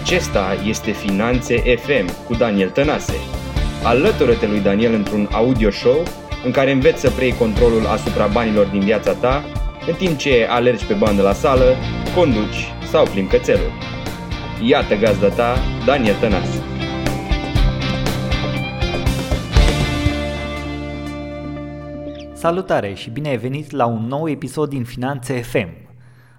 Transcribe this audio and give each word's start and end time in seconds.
Acesta 0.00 0.52
este 0.64 0.90
Finanțe 0.90 1.56
FM 1.56 2.24
cu 2.26 2.34
Daniel 2.34 2.70
Tănase. 2.70 3.14
Alătură-te 3.84 4.46
lui 4.46 4.60
Daniel 4.60 4.94
într-un 4.94 5.28
audio 5.32 5.70
show 5.70 6.02
în 6.44 6.50
care 6.50 6.70
înveți 6.70 7.00
să 7.00 7.10
preiei 7.10 7.34
controlul 7.34 7.86
asupra 7.86 8.26
banilor 8.26 8.66
din 8.66 8.80
viața 8.80 9.12
ta, 9.12 9.44
în 9.86 9.94
timp 9.94 10.18
ce 10.18 10.46
alergi 10.50 10.84
pe 10.86 10.94
bandă 10.94 11.22
la 11.22 11.32
sală, 11.32 11.74
conduci 12.16 12.72
sau 12.90 13.04
plimbi 13.04 13.30
cățelul. 13.30 13.72
Iată 14.62 14.94
gazda 14.94 15.28
ta, 15.28 15.56
Daniel 15.86 16.14
Tănase. 16.14 16.62
Salutare 22.32 22.94
și 22.94 23.10
bine 23.10 23.28
ai 23.28 23.36
venit 23.36 23.70
la 23.70 23.86
un 23.86 24.06
nou 24.06 24.28
episod 24.28 24.68
din 24.68 24.84
Finanțe 24.84 25.42
FM. 25.42 25.68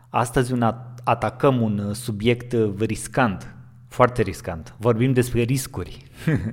Astăzi 0.10 0.54
un 0.54 0.62
atacăm 1.04 1.62
un 1.62 1.94
subiect 1.94 2.56
riscant, 2.80 3.56
foarte 3.88 4.22
riscant. 4.22 4.76
Vorbim 4.80 5.14
despre 5.14 5.42
riscuri. 5.42 6.04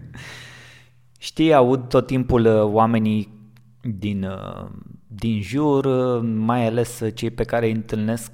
Știi, 1.18 1.54
aud 1.54 1.88
tot 1.88 2.06
timpul 2.06 2.45
uh, 2.45 2.62
oamenii 2.62 3.39
din, 3.80 4.25
uh, 4.25 4.69
din 5.07 5.41
jur, 5.43 5.84
uh, 5.84 6.30
mai 6.34 6.66
ales 6.66 7.02
cei 7.15 7.30
pe 7.30 7.45
care 7.45 7.66
îi 7.66 7.73
întâlnesc 7.73 8.33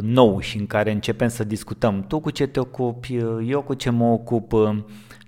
nou 0.00 0.40
și 0.40 0.58
în 0.58 0.66
care 0.66 0.90
începem 0.90 1.28
să 1.28 1.44
discutăm. 1.44 2.04
Tu 2.08 2.20
cu 2.20 2.30
ce 2.30 2.46
te 2.46 2.60
ocupi, 2.60 3.16
eu 3.46 3.62
cu 3.62 3.74
ce 3.74 3.90
mă 3.90 4.04
ocup, 4.04 4.52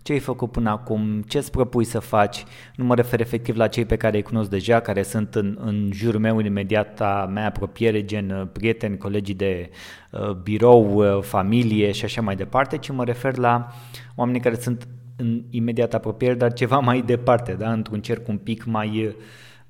ce 0.03 0.13
ai 0.13 0.19
făcut 0.19 0.51
până 0.51 0.71
acum, 0.71 1.23
ce 1.23 1.39
îți 1.39 1.51
propui 1.51 1.85
să 1.85 1.99
faci. 1.99 2.45
Nu 2.77 2.85
mă 2.85 2.95
refer 2.95 3.21
efectiv 3.21 3.57
la 3.57 3.67
cei 3.67 3.85
pe 3.85 3.97
care 3.97 4.17
îi 4.17 4.23
cunosc 4.23 4.51
deja, 4.51 4.81
care 4.81 5.03
sunt 5.03 5.35
în, 5.35 5.59
în 5.61 5.91
jurul 5.93 6.21
meu, 6.21 6.37
în 6.37 6.45
imediata 6.45 7.31
mea 7.33 7.47
apropiere, 7.47 8.05
gen 8.05 8.49
prieteni, 8.53 8.99
colegii 8.99 9.35
de 9.35 9.71
uh, 10.11 10.31
birou, 10.31 10.95
uh, 10.95 11.23
familie 11.23 11.91
și 11.91 12.05
așa 12.05 12.21
mai 12.23 12.37
departe, 12.37 12.77
ci 12.77 12.91
mă 12.91 13.05
refer 13.05 13.37
la 13.37 13.69
oamenii 14.15 14.41
care 14.41 14.55
sunt 14.55 14.89
în 15.17 15.43
imediat 15.51 15.95
apropiere, 15.95 16.35
dar 16.35 16.53
ceva 16.53 16.79
mai 16.79 17.03
departe, 17.03 17.53
da? 17.53 17.73
într-un 17.73 18.01
cerc 18.01 18.29
un 18.29 18.37
pic 18.37 18.65
mai, 18.65 19.17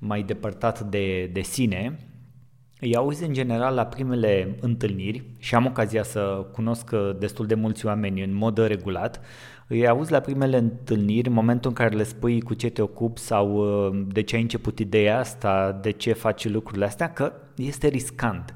mai 0.03 0.23
depărtat 0.23 0.79
de, 0.79 1.29
de 1.33 1.41
sine. 1.41 1.97
Îi 2.79 2.95
auzi 2.95 3.23
în 3.23 3.33
general 3.33 3.75
la 3.75 3.85
primele 3.85 4.57
întâlniri 4.61 5.23
și 5.37 5.55
am 5.55 5.65
ocazia 5.65 6.03
să 6.03 6.45
cunosc 6.51 6.89
destul 7.19 7.45
de 7.45 7.55
mulți 7.55 7.85
oameni 7.85 8.23
în 8.23 8.33
mod 8.33 8.57
regulat. 8.57 9.21
Îi 9.67 9.87
auzi 9.87 10.11
la 10.11 10.19
primele 10.19 10.57
întâlniri, 10.57 11.27
în 11.27 11.33
momentul 11.33 11.69
în 11.69 11.75
care 11.75 11.95
le 11.95 12.03
spui 12.03 12.41
cu 12.41 12.53
ce 12.53 12.69
te 12.69 12.81
ocupi 12.81 13.19
sau 13.19 13.55
uh, 13.55 14.05
de 14.07 14.21
ce 14.21 14.35
ai 14.35 14.41
început 14.41 14.79
ideea 14.79 15.19
asta, 15.19 15.79
de 15.81 15.91
ce 15.91 16.13
faci 16.13 16.49
lucrurile 16.49 16.85
astea, 16.85 17.13
că 17.13 17.33
este 17.55 17.87
riscant 17.87 18.55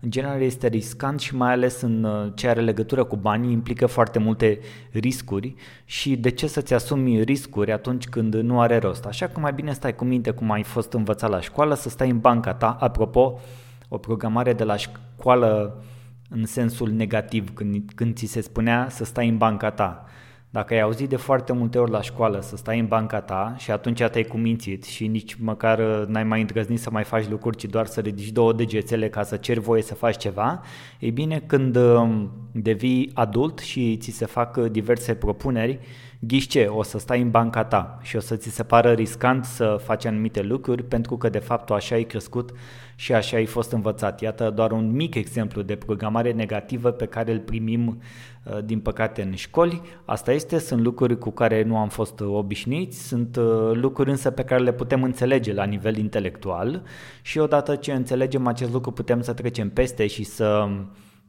în 0.00 0.10
general 0.10 0.40
este 0.40 0.66
riscant 0.66 1.20
și 1.20 1.36
mai 1.36 1.52
ales 1.52 1.80
în 1.80 2.04
uh, 2.04 2.32
ce 2.34 2.48
are 2.48 2.60
legătură 2.60 3.04
cu 3.04 3.16
banii 3.16 3.52
implică 3.52 3.86
foarte 3.86 4.18
multe 4.18 4.58
riscuri 4.90 5.54
și 5.84 6.16
de 6.16 6.30
ce 6.30 6.46
să-ți 6.46 6.74
asumi 6.74 7.22
riscuri 7.22 7.72
atunci 7.72 8.08
când 8.08 8.34
nu 8.34 8.60
are 8.60 8.78
rost. 8.78 9.04
Așa 9.04 9.26
că 9.26 9.40
mai 9.40 9.52
bine 9.52 9.72
stai 9.72 9.94
cu 9.94 10.04
minte 10.04 10.30
cum 10.30 10.50
ai 10.50 10.62
fost 10.62 10.92
învățat 10.92 11.30
la 11.30 11.40
școală, 11.40 11.74
să 11.74 11.88
stai 11.88 12.10
în 12.10 12.18
banca 12.18 12.54
ta. 12.54 12.76
Apropo, 12.80 13.40
o 13.88 13.98
programare 13.98 14.52
de 14.52 14.64
la 14.64 14.76
școală 14.76 15.82
în 16.30 16.46
sensul 16.46 16.90
negativ, 16.90 17.54
când, 17.54 17.90
când 17.94 18.14
ți 18.14 18.26
se 18.26 18.40
spunea 18.40 18.88
să 18.90 19.04
stai 19.04 19.28
în 19.28 19.36
banca 19.36 19.70
ta. 19.70 20.04
Dacă 20.50 20.74
ai 20.74 20.80
auzit 20.80 21.08
de 21.08 21.16
foarte 21.16 21.52
multe 21.52 21.78
ori 21.78 21.90
la 21.90 22.00
școală 22.00 22.40
să 22.40 22.56
stai 22.56 22.78
în 22.78 22.86
banca 22.86 23.20
ta 23.20 23.54
și 23.58 23.70
atunci 23.70 24.02
te-ai 24.02 24.24
cumințit 24.24 24.84
și 24.84 25.06
nici 25.06 25.34
măcar 25.34 25.78
uh, 25.78 26.06
n-ai 26.06 26.24
mai 26.24 26.40
îndrăznit 26.40 26.80
să 26.80 26.90
mai 26.90 27.04
faci 27.04 27.28
lucruri, 27.28 27.56
ci 27.56 27.64
doar 27.64 27.86
să 27.86 28.00
ridici 28.00 28.30
două 28.32 28.52
degețele 28.52 29.08
ca 29.08 29.22
să 29.22 29.36
ceri 29.36 29.60
voie 29.60 29.82
să 29.82 29.94
faci 29.94 30.16
ceva, 30.16 30.60
ei 30.98 31.10
bine, 31.10 31.42
când 31.46 31.76
um, 31.76 32.30
devii 32.52 33.10
adult 33.14 33.58
și 33.58 33.96
ți 33.96 34.10
se 34.10 34.24
fac 34.24 34.56
uh, 34.56 34.70
diverse 34.70 35.14
propuneri, 35.14 35.78
ghiște, 36.20 36.66
o 36.66 36.82
să 36.82 36.98
stai 36.98 37.20
în 37.20 37.30
banca 37.30 37.64
ta 37.64 37.98
și 38.02 38.16
o 38.16 38.20
să 38.20 38.36
ți 38.36 38.50
se 38.50 38.62
pară 38.62 38.92
riscant 38.92 39.44
să 39.44 39.80
faci 39.84 40.04
anumite 40.04 40.42
lucruri 40.42 40.84
pentru 40.84 41.16
că 41.16 41.28
de 41.28 41.38
fapt 41.38 41.66
tu 41.66 41.74
așa 41.74 41.94
ai 41.94 42.04
crescut 42.04 42.50
și 42.98 43.12
așa 43.12 43.36
ai 43.36 43.46
fost 43.46 43.72
învățat. 43.72 44.20
Iată 44.20 44.50
doar 44.50 44.72
un 44.72 44.90
mic 44.90 45.14
exemplu 45.14 45.62
de 45.62 45.76
programare 45.76 46.32
negativă 46.32 46.90
pe 46.90 47.06
care 47.06 47.32
îl 47.32 47.38
primim 47.38 47.86
uh, 48.44 48.64
din 48.64 48.80
păcate 48.80 49.22
în 49.22 49.34
școli. 49.34 49.82
Asta 50.04 50.32
este, 50.32 50.58
sunt 50.58 50.80
lucruri 50.80 51.18
cu 51.18 51.30
care 51.30 51.62
nu 51.62 51.76
am 51.76 51.88
fost 51.88 52.20
obișnuiți, 52.20 53.06
sunt 53.06 53.36
uh, 53.36 53.70
lucruri 53.72 54.10
însă 54.10 54.30
pe 54.30 54.42
care 54.42 54.62
le 54.62 54.72
putem 54.72 55.02
înțelege 55.02 55.52
la 55.52 55.64
nivel 55.64 55.96
intelectual 55.96 56.82
și 57.22 57.38
odată 57.38 57.74
ce 57.74 57.92
înțelegem 57.92 58.46
acest 58.46 58.72
lucru 58.72 58.90
putem 58.90 59.22
să 59.22 59.32
trecem 59.32 59.70
peste 59.70 60.06
și 60.06 60.24
să 60.24 60.68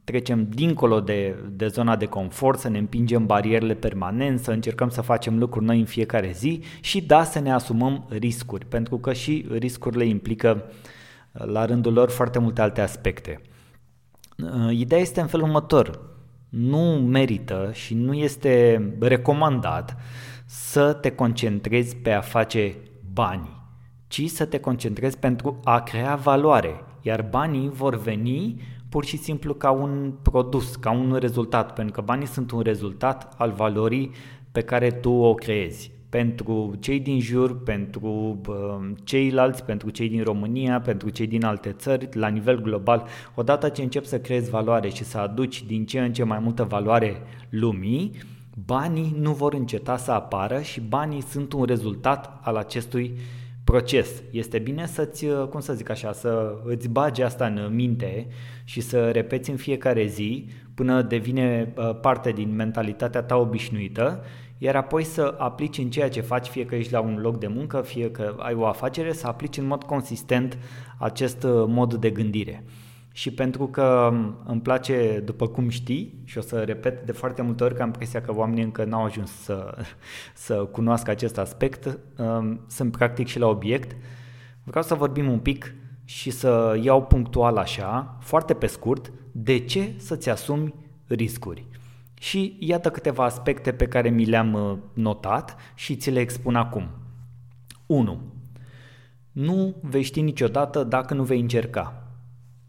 trecem 0.04 0.46
dincolo 0.50 1.00
de, 1.00 1.34
de 1.50 1.66
zona 1.66 1.96
de 1.96 2.06
confort, 2.06 2.58
să 2.58 2.68
ne 2.68 2.78
împingem 2.78 3.26
barierele 3.26 3.74
permanent, 3.74 4.40
să 4.40 4.50
încercăm 4.50 4.88
să 4.88 5.00
facem 5.00 5.38
lucruri 5.38 5.64
noi 5.64 5.78
în 5.78 5.84
fiecare 5.84 6.30
zi 6.34 6.62
și 6.80 7.00
da, 7.00 7.24
să 7.24 7.38
ne 7.38 7.52
asumăm 7.52 8.06
riscuri, 8.08 8.66
pentru 8.66 8.98
că 8.98 9.12
și 9.12 9.46
riscurile 9.50 10.04
implică 10.04 10.64
la 11.32 11.64
rândul 11.64 11.92
lor 11.92 12.10
foarte 12.10 12.38
multe 12.38 12.60
alte 12.60 12.80
aspecte. 12.80 13.40
Uh, 14.36 14.70
ideea 14.70 15.00
este 15.00 15.20
în 15.20 15.26
felul 15.26 15.46
următor. 15.46 16.00
Nu 16.48 17.00
merită 17.00 17.70
și 17.72 17.94
nu 17.94 18.14
este 18.14 18.82
recomandat 19.00 19.96
să 20.44 20.92
te 20.92 21.10
concentrezi 21.10 21.96
pe 21.96 22.10
a 22.10 22.20
face 22.20 22.76
bani, 23.12 23.48
ci 24.06 24.28
să 24.28 24.44
te 24.44 24.60
concentrezi 24.60 25.18
pentru 25.18 25.60
a 25.64 25.80
crea 25.80 26.14
valoare, 26.14 26.80
iar 27.02 27.22
banii 27.22 27.68
vor 27.68 27.96
veni 27.96 28.62
pur 28.88 29.04
și 29.04 29.16
simplu 29.16 29.54
ca 29.54 29.70
un 29.70 30.12
produs, 30.22 30.76
ca 30.76 30.90
un 30.90 31.14
rezultat, 31.14 31.72
pentru 31.72 31.94
că 31.94 32.00
banii 32.00 32.26
sunt 32.26 32.50
un 32.50 32.60
rezultat 32.60 33.34
al 33.36 33.52
valorii 33.52 34.10
pe 34.52 34.60
care 34.60 34.90
tu 34.90 35.10
o 35.10 35.34
creezi 35.34 35.97
pentru 36.08 36.76
cei 36.80 37.00
din 37.00 37.20
jur, 37.20 37.62
pentru 37.62 38.40
uh, 38.48 38.90
ceilalți, 39.04 39.64
pentru 39.64 39.90
cei 39.90 40.08
din 40.08 40.22
România, 40.22 40.80
pentru 40.80 41.08
cei 41.08 41.26
din 41.26 41.44
alte 41.44 41.72
țări, 41.72 42.08
la 42.12 42.28
nivel 42.28 42.60
global. 42.60 43.06
Odată 43.34 43.68
ce 43.68 43.82
începi 43.82 44.06
să 44.06 44.18
creezi 44.18 44.50
valoare 44.50 44.88
și 44.88 45.04
să 45.04 45.18
aduci 45.18 45.64
din 45.64 45.86
ce 45.86 46.00
în 46.00 46.12
ce 46.12 46.24
mai 46.24 46.38
multă 46.38 46.64
valoare 46.64 47.22
lumii, 47.48 48.12
banii 48.66 49.16
nu 49.18 49.32
vor 49.32 49.54
înceta 49.54 49.96
să 49.96 50.10
apară 50.10 50.60
și 50.60 50.80
banii 50.80 51.22
sunt 51.22 51.52
un 51.52 51.64
rezultat 51.64 52.40
al 52.42 52.56
acestui 52.56 53.18
proces. 53.64 54.22
Este 54.30 54.58
bine 54.58 54.86
să-ți, 54.86 55.24
uh, 55.24 55.46
cum 55.46 55.60
să 55.60 55.72
zic 55.72 55.90
așa, 55.90 56.12
să 56.12 56.54
îți 56.64 56.88
bagi 56.88 57.22
asta 57.22 57.46
în 57.46 57.74
minte 57.74 58.26
și 58.64 58.80
să 58.80 59.10
repeți 59.10 59.50
în 59.50 59.56
fiecare 59.56 60.06
zi 60.06 60.48
până 60.74 61.02
devine 61.02 61.72
uh, 61.76 61.98
parte 62.00 62.30
din 62.30 62.54
mentalitatea 62.54 63.22
ta 63.22 63.36
obișnuită 63.36 64.24
iar 64.58 64.76
apoi 64.76 65.04
să 65.04 65.34
aplici 65.38 65.78
în 65.78 65.90
ceea 65.90 66.08
ce 66.08 66.20
faci, 66.20 66.46
fie 66.46 66.64
că 66.64 66.74
ești 66.74 66.92
la 66.92 67.00
un 67.00 67.18
loc 67.20 67.38
de 67.38 67.46
muncă, 67.46 67.80
fie 67.80 68.10
că 68.10 68.34
ai 68.38 68.54
o 68.54 68.66
afacere, 68.66 69.12
să 69.12 69.26
aplici 69.26 69.56
în 69.56 69.66
mod 69.66 69.82
consistent 69.82 70.58
acest 70.98 71.42
uh, 71.42 71.64
mod 71.66 71.94
de 71.94 72.10
gândire. 72.10 72.64
Și 73.12 73.30
pentru 73.30 73.66
că 73.66 74.08
um, 74.12 74.36
îmi 74.46 74.60
place, 74.60 75.22
după 75.24 75.46
cum 75.46 75.68
știi, 75.68 76.22
și 76.24 76.38
o 76.38 76.40
să 76.40 76.60
repet 76.60 77.06
de 77.06 77.12
foarte 77.12 77.42
multe 77.42 77.64
ori 77.64 77.74
că 77.74 77.82
am 77.82 77.86
impresia 77.86 78.20
că 78.20 78.34
oamenii 78.34 78.62
încă 78.62 78.84
n-au 78.84 79.04
ajuns 79.04 79.30
să, 79.30 79.74
să 80.34 80.54
cunoască 80.54 81.10
acest 81.10 81.38
aspect, 81.38 81.98
um, 82.18 82.60
sunt 82.66 82.90
practic 82.96 83.26
și 83.26 83.38
la 83.38 83.46
obiect, 83.46 83.96
vreau 84.64 84.84
să 84.84 84.94
vorbim 84.94 85.30
un 85.30 85.38
pic 85.38 85.74
și 86.04 86.30
să 86.30 86.78
iau 86.82 87.02
punctual 87.02 87.56
așa, 87.56 88.16
foarte 88.20 88.54
pe 88.54 88.66
scurt, 88.66 89.12
de 89.32 89.58
ce 89.58 89.92
să-ți 89.96 90.30
asumi 90.30 90.74
riscuri. 91.06 91.66
Și 92.18 92.56
iată 92.60 92.90
câteva 92.90 93.24
aspecte 93.24 93.72
pe 93.72 93.86
care 93.86 94.08
mi 94.08 94.24
le-am 94.24 94.52
uh, 94.52 94.78
notat 94.92 95.56
și 95.74 95.96
ți 95.96 96.10
le 96.10 96.20
expun 96.20 96.56
acum. 96.56 96.88
1. 97.86 98.20
Nu 99.32 99.74
vei 99.80 100.02
ști 100.02 100.20
niciodată 100.20 100.84
dacă 100.84 101.14
nu 101.14 101.22
vei 101.22 101.40
încerca. 101.40 102.02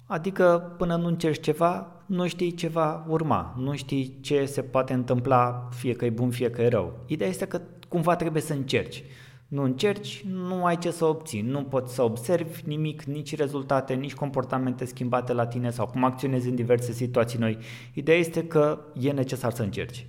Adică 0.05 0.73
până 0.77 0.95
nu 0.95 1.07
încerci 1.07 1.43
ceva, 1.43 1.87
nu 2.05 2.27
știi 2.27 2.53
ce 2.53 2.67
va 2.67 3.05
urma, 3.07 3.55
nu 3.57 3.75
știi 3.75 4.17
ce 4.21 4.45
se 4.45 4.61
poate 4.61 4.93
întâmpla, 4.93 5.67
fie 5.71 5.93
că 5.93 6.05
e 6.05 6.09
bun, 6.09 6.31
fie 6.31 6.49
că 6.49 6.61
e 6.61 6.67
rău. 6.67 7.03
Ideea 7.05 7.29
este 7.29 7.45
că 7.45 7.61
cumva 7.87 8.15
trebuie 8.15 8.41
să 8.41 8.53
încerci 8.53 9.03
nu 9.49 9.63
încerci, 9.63 10.23
nu 10.23 10.65
ai 10.65 10.77
ce 10.77 10.91
să 10.91 11.05
obții, 11.05 11.41
nu 11.41 11.63
poți 11.63 11.93
să 11.93 12.01
observi 12.03 12.61
nimic, 12.65 13.03
nici 13.03 13.35
rezultate, 13.35 13.93
nici 13.93 14.13
comportamente 14.13 14.85
schimbate 14.85 15.33
la 15.33 15.47
tine 15.47 15.69
sau 15.69 15.87
cum 15.87 16.03
acționezi 16.03 16.49
în 16.49 16.55
diverse 16.55 16.91
situații 16.91 17.39
noi. 17.39 17.57
Ideea 17.93 18.17
este 18.17 18.47
că 18.47 18.79
e 18.99 19.11
necesar 19.11 19.51
să 19.51 19.63
încerci. 19.63 20.07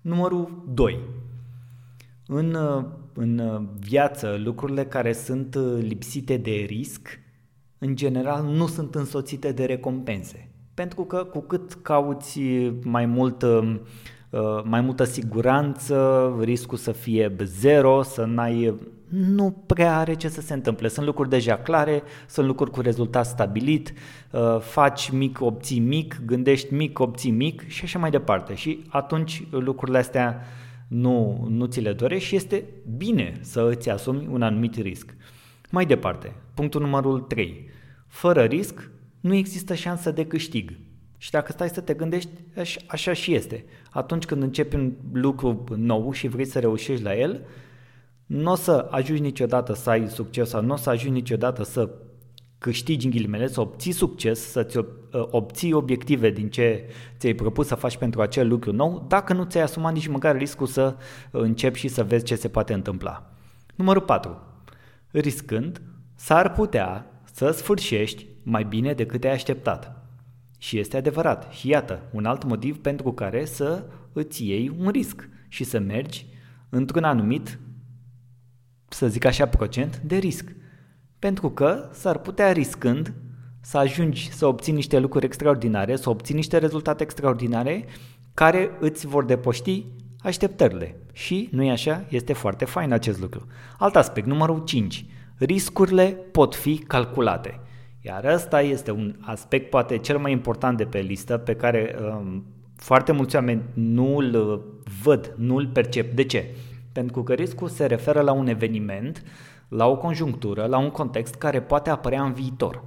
Numărul 0.00 0.64
2. 0.74 0.98
În, 2.26 2.56
în 3.12 3.66
viață, 3.78 4.40
lucrurile 4.44 4.84
care 4.84 5.12
sunt 5.12 5.54
lipsite 5.80 6.36
de 6.36 6.50
risc, 6.50 7.20
în 7.78 7.96
general, 7.96 8.44
nu 8.44 8.66
sunt 8.66 8.94
însoțite 8.94 9.52
de 9.52 9.64
recompense. 9.64 10.48
Pentru 10.74 11.04
că 11.04 11.24
cu 11.24 11.40
cât 11.40 11.72
cauți 11.72 12.40
mai 12.82 13.06
mult 13.06 13.42
Uh, 13.42 13.80
mai 14.64 14.80
multă 14.80 15.04
siguranță, 15.04 16.28
riscul 16.40 16.78
să 16.78 16.92
fie 16.92 17.36
zero, 17.44 18.02
să 18.02 18.24
n-ai 18.24 18.74
nu 19.12 19.50
prea 19.66 19.98
are 19.98 20.14
ce 20.14 20.28
să 20.28 20.40
se 20.40 20.54
întâmple. 20.54 20.88
Sunt 20.88 21.06
lucruri 21.06 21.28
deja 21.28 21.56
clare, 21.56 22.02
sunt 22.28 22.46
lucruri 22.46 22.70
cu 22.70 22.80
rezultat 22.80 23.26
stabilit, 23.26 23.92
uh, 24.30 24.58
faci 24.60 25.10
mic, 25.10 25.40
obții 25.40 25.78
mic, 25.78 26.20
gândești 26.24 26.74
mic, 26.74 26.98
obții 26.98 27.30
mic 27.30 27.68
și 27.68 27.84
așa 27.84 27.98
mai 27.98 28.10
departe. 28.10 28.54
Și 28.54 28.84
atunci 28.88 29.42
lucrurile 29.50 29.98
astea 29.98 30.40
nu, 30.88 31.46
nu 31.48 31.66
ți 31.66 31.80
le 31.80 31.92
dorești 31.92 32.28
și 32.28 32.36
este 32.36 32.64
bine 32.96 33.38
să 33.40 33.68
îți 33.70 33.90
asumi 33.90 34.28
un 34.30 34.42
anumit 34.42 34.74
risc. 34.74 35.14
Mai 35.70 35.86
departe, 35.86 36.34
punctul 36.54 36.80
numărul 36.80 37.20
3. 37.20 37.68
Fără 38.06 38.42
risc 38.42 38.90
nu 39.20 39.34
există 39.34 39.74
șansă 39.74 40.10
de 40.10 40.26
câștig. 40.26 40.70
Și 41.22 41.30
dacă 41.30 41.52
stai 41.52 41.68
să 41.68 41.80
te 41.80 41.94
gândești, 41.94 42.30
așa 42.86 43.12
și 43.12 43.34
este. 43.34 43.64
Atunci 43.90 44.24
când 44.24 44.42
începi 44.42 44.74
un 44.74 44.92
lucru 45.12 45.64
nou 45.76 46.12
și 46.12 46.28
vrei 46.28 46.44
să 46.44 46.58
reușești 46.58 47.02
la 47.02 47.16
el, 47.16 47.46
nu 48.26 48.50
o 48.50 48.54
să 48.54 48.88
ajungi 48.90 49.22
niciodată 49.22 49.74
să 49.74 49.90
ai 49.90 50.08
succes 50.08 50.48
sau 50.48 50.62
nu 50.62 50.72
o 50.72 50.76
să 50.76 50.90
ajungi 50.90 51.20
niciodată 51.20 51.62
să 51.62 51.90
câștigi 52.58 53.04
în 53.04 53.10
ghilimele, 53.10 53.46
să 53.46 53.60
obții 53.60 53.92
succes, 53.92 54.50
să-ți 54.50 54.78
obții 55.10 55.72
obiective 55.72 56.30
din 56.30 56.48
ce 56.48 56.84
ți-ai 57.18 57.34
propus 57.34 57.66
să 57.66 57.74
faci 57.74 57.96
pentru 57.96 58.20
acel 58.20 58.48
lucru 58.48 58.72
nou, 58.72 59.04
dacă 59.08 59.32
nu 59.32 59.44
ți-ai 59.44 59.62
asumat 59.62 59.92
nici 59.92 60.06
măcar 60.06 60.36
riscul 60.36 60.66
să 60.66 60.96
începi 61.30 61.78
și 61.78 61.88
să 61.88 62.04
vezi 62.04 62.24
ce 62.24 62.34
se 62.34 62.48
poate 62.48 62.72
întâmpla. 62.72 63.30
Numărul 63.74 64.02
4. 64.02 64.40
Riscând, 65.10 65.82
s-ar 66.14 66.52
putea 66.52 67.06
să 67.32 67.50
sfârșești 67.50 68.26
mai 68.42 68.64
bine 68.64 68.92
decât 68.92 69.24
ai 69.24 69.32
așteptat. 69.32 70.01
Și 70.62 70.78
este 70.78 70.96
adevărat. 70.96 71.52
Și 71.52 71.68
iată, 71.68 72.02
un 72.12 72.24
alt 72.24 72.44
motiv 72.44 72.78
pentru 72.78 73.12
care 73.12 73.44
să 73.44 73.84
îți 74.12 74.46
iei 74.46 74.76
un 74.78 74.88
risc 74.88 75.28
și 75.48 75.64
să 75.64 75.78
mergi 75.78 76.26
într-un 76.68 77.04
anumit, 77.04 77.58
să 78.88 79.08
zic 79.08 79.24
așa, 79.24 79.46
procent 79.46 79.98
de 79.98 80.16
risc. 80.16 80.52
Pentru 81.18 81.50
că 81.50 81.88
s-ar 81.92 82.18
putea 82.18 82.52
riscând 82.52 83.14
să 83.60 83.78
ajungi 83.78 84.32
să 84.32 84.46
obții 84.46 84.72
niște 84.72 84.98
lucruri 84.98 85.24
extraordinare, 85.24 85.96
să 85.96 86.10
obții 86.10 86.34
niște 86.34 86.58
rezultate 86.58 87.02
extraordinare 87.02 87.84
care 88.34 88.70
îți 88.80 89.06
vor 89.06 89.24
depăști 89.24 89.84
așteptările. 90.20 90.96
Și, 91.12 91.48
nu 91.52 91.62
e 91.62 91.70
așa, 91.70 92.04
este 92.08 92.32
foarte 92.32 92.64
fain 92.64 92.92
acest 92.92 93.20
lucru. 93.20 93.46
Alt 93.78 93.96
aspect, 93.96 94.26
numărul 94.26 94.64
5. 94.64 95.06
Riscurile 95.38 96.04
pot 96.32 96.54
fi 96.54 96.78
calculate. 96.78 97.60
Iar 98.04 98.24
ăsta 98.24 98.60
este 98.60 98.90
un 98.90 99.16
aspect 99.20 99.70
poate 99.70 99.98
cel 99.98 100.18
mai 100.18 100.32
important 100.32 100.76
de 100.76 100.84
pe 100.84 100.98
listă 100.98 101.36
pe 101.36 101.54
care 101.54 101.96
um, 102.00 102.44
foarte 102.76 103.12
mulți 103.12 103.34
oameni 103.34 103.62
nu 103.74 104.16
îl 104.16 104.34
uh, 104.34 104.60
văd, 105.02 105.34
nu 105.36 105.56
îl 105.56 105.66
percep. 105.66 106.14
De 106.14 106.24
ce? 106.24 106.54
Pentru 106.92 107.22
că 107.22 107.32
riscul 107.32 107.68
se 107.68 107.86
referă 107.86 108.20
la 108.20 108.32
un 108.32 108.46
eveniment, 108.46 109.22
la 109.68 109.86
o 109.86 109.96
conjunctură, 109.96 110.66
la 110.66 110.78
un 110.78 110.90
context 110.90 111.34
care 111.34 111.62
poate 111.62 111.90
apărea 111.90 112.22
în 112.22 112.32
viitor. 112.32 112.84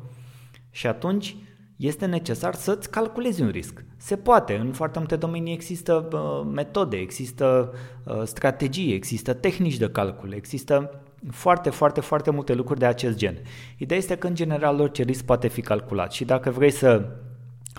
Și 0.71 0.87
atunci 0.87 1.35
este 1.75 2.05
necesar 2.05 2.53
să-ți 2.53 2.89
calculezi 2.89 3.41
un 3.41 3.49
risc. 3.49 3.83
Se 3.97 4.15
poate, 4.15 4.55
în 4.55 4.71
foarte 4.71 4.99
multe 4.99 5.15
domenii 5.15 5.53
există 5.53 6.07
uh, 6.11 6.51
metode, 6.53 6.97
există 6.97 7.73
uh, 8.03 8.21
strategii, 8.23 8.93
există 8.93 9.33
tehnici 9.33 9.77
de 9.77 9.89
calcul, 9.89 10.33
există 10.33 11.04
foarte, 11.31 11.69
foarte, 11.69 12.01
foarte 12.01 12.31
multe 12.31 12.53
lucruri 12.53 12.79
de 12.79 12.85
acest 12.85 13.17
gen. 13.17 13.37
Ideea 13.77 13.99
este 13.99 14.15
că, 14.15 14.27
în 14.27 14.35
general, 14.35 14.79
orice 14.79 15.03
risc 15.03 15.25
poate 15.25 15.47
fi 15.47 15.61
calculat 15.61 16.11
și 16.11 16.25
dacă 16.25 16.49
vrei 16.49 16.71
să 16.71 17.09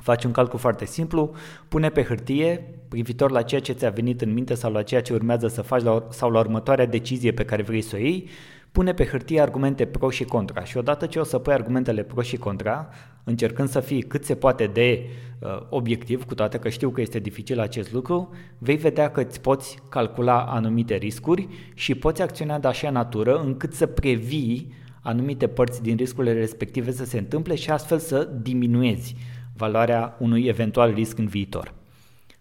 faci 0.03 0.25
un 0.25 0.31
calcul 0.31 0.59
foarte 0.59 0.85
simplu, 0.85 1.35
pune 1.69 1.89
pe 1.89 2.03
hârtie 2.03 2.75
privitor 2.89 3.31
la 3.31 3.43
ceea 3.43 3.61
ce 3.61 3.73
ți-a 3.73 3.91
venit 3.91 4.21
în 4.21 4.33
minte 4.33 4.55
sau 4.55 4.73
la 4.73 4.83
ceea 4.83 5.03
ce 5.03 5.13
urmează 5.13 5.49
să 5.49 5.63
faci 5.63 5.83
la, 5.83 6.07
sau 6.11 6.31
la 6.31 6.39
următoarea 6.39 6.87
decizie 6.87 7.33
pe 7.33 7.45
care 7.45 7.63
vrei 7.63 7.81
să 7.81 7.97
o 7.97 7.99
iei, 7.99 8.29
pune 8.77 8.95
pe 8.95 9.07
hârtie 9.07 9.41
argumente 9.41 9.87
pro 9.87 10.11
și 10.11 10.25
contra 10.25 10.65
și 10.65 10.77
odată 10.77 11.07
ce 11.07 11.19
o 11.19 11.23
să 11.23 11.39
pui 11.39 11.53
argumentele 11.53 12.03
pro 12.03 12.23
și 12.23 12.37
contra, 12.37 12.89
încercând 13.25 13.69
să 13.69 13.81
fii 13.81 14.03
cât 14.03 14.25
se 14.25 14.35
poate 14.35 14.67
de 14.67 15.09
uh, 15.39 15.67
obiectiv, 15.69 16.25
cu 16.25 16.35
toate 16.35 16.59
că 16.59 16.69
știu 16.69 16.91
că 16.91 17.01
este 17.01 17.19
dificil 17.19 17.61
acest 17.61 17.93
lucru, 17.93 18.35
vei 18.59 18.77
vedea 18.77 19.11
că 19.11 19.21
îți 19.21 19.41
poți 19.41 19.79
calcula 19.89 20.45
anumite 20.45 20.95
riscuri 20.95 21.49
și 21.75 21.95
poți 21.95 22.23
acționa 22.23 22.59
de 22.59 22.69
așa 22.69 22.91
natură 22.91 23.39
încât 23.39 23.73
să 23.73 23.87
previi 23.87 24.73
anumite 25.01 25.47
părți 25.47 25.83
din 25.83 25.97
riscurile 25.97 26.33
respective 26.33 26.93
să 26.93 27.05
se 27.05 27.19
întâmple 27.19 27.55
și 27.55 27.71
astfel 27.71 27.99
să 27.99 28.25
diminuezi 28.43 29.17
valoarea 29.55 30.17
unui 30.19 30.45
eventual 30.45 30.93
risc 30.95 31.19
în 31.19 31.27
viitor. 31.27 31.75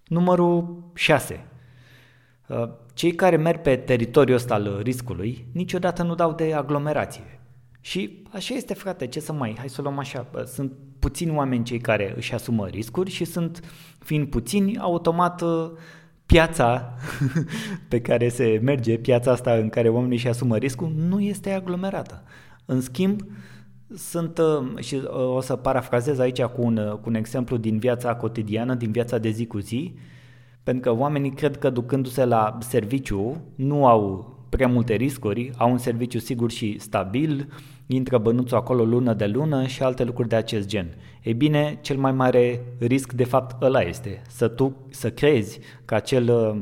Numărul 0.08 0.84
6. 0.94 1.46
Uh, 2.48 2.70
cei 2.96 3.12
care 3.12 3.36
merg 3.36 3.62
pe 3.62 3.76
teritoriul 3.76 4.38
ăsta 4.38 4.54
al 4.54 4.80
riscului 4.84 5.48
niciodată 5.52 6.04
nu 6.04 6.16
dau 6.16 6.34
de 6.34 6.54
aglomerație. 6.54 7.40
Și 7.82 8.24
așa 8.32 8.54
este, 8.54 8.74
frate, 8.74 9.08
ce 9.08 9.20
să 9.20 9.34
mai, 9.34 9.56
hai 9.58 9.70
să 9.70 9.76
o 9.80 9.84
luăm 9.84 10.00
așa, 10.00 10.28
sunt 10.46 10.72
puțini 11.00 11.36
oameni 11.36 11.64
cei 11.64 11.80
care 11.80 12.14
își 12.16 12.34
asumă 12.34 12.68
riscuri 12.68 13.10
și 13.12 13.26
sunt, 13.26 13.60
fiind 14.00 14.28
puțini, 14.28 14.78
automat 14.78 15.42
uh, 15.42 15.72
piața 16.26 16.94
pe 17.90 18.02
care 18.02 18.30
se 18.30 18.60
merge, 18.64 18.98
piața 18.98 19.32
asta 19.32 19.54
în 19.54 19.70
care 19.70 19.90
oamenii 19.90 20.16
își 20.16 20.28
asumă 20.28 20.58
riscul, 20.58 20.94
nu 20.96 21.20
este 21.20 21.52
aglomerată. 21.52 22.24
În 22.66 22.82
schimb, 22.82 23.22
sunt, 23.96 24.38
uh, 24.38 24.84
și 24.84 25.02
o 25.36 25.42
să 25.42 25.56
parafrazez 25.56 26.20
aici 26.20 26.42
cu 26.42 26.62
un, 26.62 26.98
cu 27.02 27.10
un 27.10 27.16
exemplu 27.16 27.58
din 27.58 27.78
viața 27.78 28.16
cotidiană, 28.16 28.76
din 28.76 28.92
viața 28.92 29.18
de 29.18 29.30
zi 29.30 29.46
cu 29.46 29.60
zi, 29.60 29.96
pentru 30.66 30.92
că 30.92 31.00
oamenii 31.00 31.32
cred 31.32 31.58
că 31.58 31.70
ducându-se 31.70 32.26
la 32.26 32.58
serviciu 32.60 33.42
nu 33.56 33.88
au 33.88 34.34
prea 34.50 34.68
multe 34.68 34.94
riscuri, 34.94 35.52
au 35.58 35.72
un 35.72 35.78
serviciu 35.78 36.20
sigur 36.20 36.52
și 36.52 36.80
stabil, 36.80 37.54
intră 37.86 38.18
bănuțul 38.18 38.58
acolo 38.58 38.84
lună 38.84 39.14
de 39.14 39.26
lună 39.26 39.66
și 39.66 39.84
alte 39.84 40.04
lucruri 40.04 40.30
de 40.30 40.36
acest 40.36 40.68
gen. 40.68 40.96
Ei 41.24 41.34
bine, 41.34 41.78
cel 41.82 41.98
mai 41.98 42.12
mare 42.12 42.62
risc 42.80 43.14
de 43.14 43.24
fapt 43.24 43.62
ăla 43.62 43.82
este, 43.82 44.22
să 44.28 44.48
tu 44.48 44.76
să 44.90 45.12
crezi 45.12 45.60
că 45.86 45.96
acel 45.96 46.30
uh, 46.30 46.62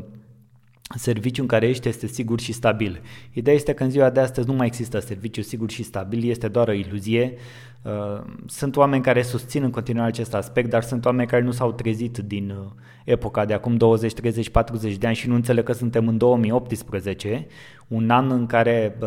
serviciu 0.95 1.41
în 1.41 1.47
care 1.47 1.67
ești 1.67 1.87
este 1.87 2.07
sigur 2.07 2.39
și 2.39 2.51
stabil. 2.51 3.01
Ideea 3.31 3.55
este 3.55 3.73
că 3.73 3.83
în 3.83 3.89
ziua 3.89 4.09
de 4.09 4.19
astăzi 4.19 4.47
nu 4.47 4.53
mai 4.53 4.65
există 4.65 4.99
serviciu 4.99 5.41
sigur 5.41 5.69
și 5.69 5.83
stabil, 5.83 6.29
este 6.29 6.47
doar 6.47 6.67
o 6.67 6.71
iluzie. 6.71 7.33
Uh, 7.81 8.23
sunt 8.45 8.75
oameni 8.75 9.03
care 9.03 9.21
susțin 9.21 9.63
în 9.63 9.69
continuare 9.69 10.07
acest 10.07 10.33
aspect, 10.33 10.69
dar 10.69 10.83
sunt 10.83 11.05
oameni 11.05 11.27
care 11.27 11.43
nu 11.43 11.51
s-au 11.51 11.71
trezit 11.71 12.17
din 12.17 12.49
uh, 12.49 12.71
epoca 13.03 13.45
de 13.45 13.53
acum 13.53 13.77
20, 13.77 14.13
30, 14.13 14.49
40 14.49 14.95
de 14.95 15.07
ani 15.07 15.15
și 15.15 15.27
nu 15.27 15.35
înțeleg 15.35 15.63
că 15.63 15.73
suntem 15.73 16.07
în 16.07 16.17
2018, 16.17 17.47
un 17.87 18.09
an 18.09 18.31
în 18.31 18.45
care 18.45 18.97